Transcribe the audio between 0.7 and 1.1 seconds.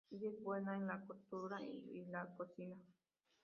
en la